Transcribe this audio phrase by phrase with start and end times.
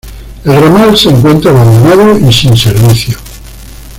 [0.45, 3.19] El ramal se encuentra abandonado y sin servicio.